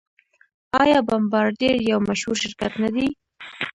آیا 0.81 0.99
بمبارډیر 1.07 1.75
یو 1.91 1.99
مشهور 2.09 2.37
شرکت 2.43 2.71
نه 2.83 2.89
دی؟ 2.95 3.07